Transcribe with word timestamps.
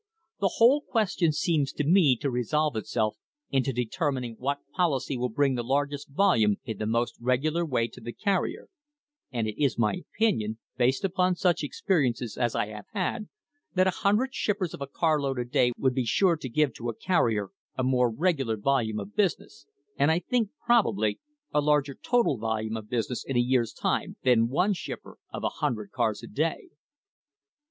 The 0.41 0.53
whole 0.55 0.81
question 0.81 1.31
seems 1.31 1.71
to 1.73 1.83
me 1.83 2.15
to 2.21 2.31
resolve 2.31 2.75
itself 2.75 3.17
into 3.51 3.71
determining 3.71 4.33
what 4.39 4.57
policy 4.75 5.15
will 5.15 5.29
bring 5.29 5.53
the 5.53 5.61
largest 5.61 6.09
volume 6.09 6.55
in 6.65 6.79
the 6.79 6.87
most 6.87 7.13
regular 7.19 7.63
way 7.63 7.87
to 7.89 8.01
the 8.01 8.11
carrier; 8.11 8.67
and 9.31 9.47
it 9.47 9.63
is 9.63 9.77
my 9.77 9.93
opinion, 9.97 10.57
based 10.75 11.03
upon 11.03 11.35
such 11.35 11.61
experi 11.61 12.07
ence 12.07 12.35
as 12.35 12.55
I 12.55 12.65
have 12.69 12.87
had, 12.93 13.29
that 13.75 13.85
a 13.85 13.91
hundred 14.01 14.33
shippers 14.33 14.73
of 14.73 14.81
a 14.81 14.87
carload 14.87 15.37
a 15.37 15.45
day 15.45 15.71
would 15.77 15.93
be 15.93 16.05
sure 16.05 16.35
to 16.35 16.49
give 16.49 16.73
to 16.73 16.89
a 16.89 16.95
carrier 16.95 17.49
a 17.77 17.83
more 17.83 18.09
regular 18.09 18.57
volume 18.57 18.99
of 18.99 19.15
business, 19.15 19.67
and 19.99 20.09
I 20.09 20.17
think, 20.17 20.49
probably, 20.65 21.19
a 21.53 21.61
larger 21.61 21.93
total 21.93 22.39
volume 22.39 22.75
of 22.75 22.85
busi 22.85 23.09
ness 23.11 23.23
in 23.23 23.37
a 23.37 23.39
year's 23.39 23.71
time 23.71 24.15
than 24.23 24.47
one 24.49 24.73
shipper 24.73 25.19
of 25.31 25.43
a 25.43 25.49
hundred 25.61 25.91
cars 25.91 26.23
a 26.23 26.27
day." 26.27 26.69